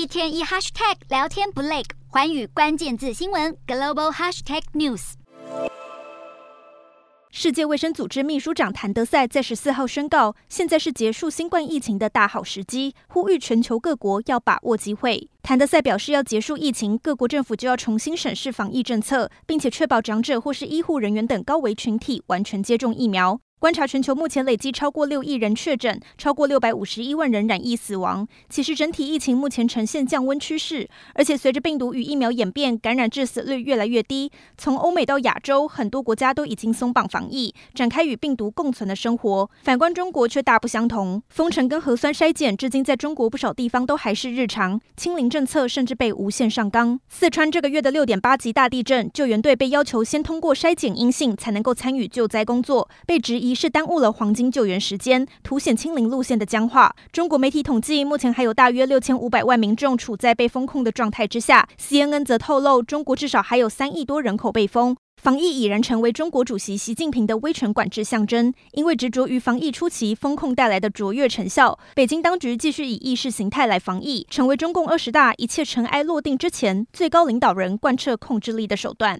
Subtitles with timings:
[0.00, 5.12] 一天一 hashtag 聊天不累，环宇关键字新闻 global hashtag news。
[7.30, 15.28] 世界卫生组织秘书长谭德赛在十四号宣告，现在是结束新冠疫情的大好时机，呼吁全球各国要把握机会。
[15.42, 23.38] 谭德赛表示，要结束疫情，各国政府就要重新审视防疫政策，并且确保长者或是医护人员等高危群体完全接种疫苗。
[23.60, 28.26] 观察全球目前累计超过六亿人确诊，超过六百五十一万人染疫死亡。
[28.48, 34.32] 其实整体疫情目前呈现降温趋势，而且随着病毒与疫苗演变，感染致死率越来越低。
[34.56, 39.50] 从欧美到亚洲，很多国家都已经松绑防疫，展开与病毒共存的生活。
[39.62, 46.98] 反观中国却大不相同，封城跟核酸筛检至今在中国不少地方都还是日常，清零政策甚至被无限上纲。
[47.10, 53.49] 四川这个月的六点八级大地震，救援队被要求先通过筛检阴性才能够参与救灾工作，被质疑。
[53.54, 56.94] 是耽误了黄金救援时间，凸显清零路线的僵化。
[57.12, 61.68] 中国媒体统计，目前还有大约六千五百万民众处在被封控的状态之下。
[61.78, 64.96] CNN 则透露，中国至少还有三亿多人口被封。
[65.20, 68.54] 防疫已然成为中国主席习近平的威权管制象征。
[68.72, 79.18] 因为执着于防疫初期封控带来的卓越成效，北京当局继续以意识形态来防疫，成为中共二十大一切尘埃落定之前最高领导人贯彻控制力的手段。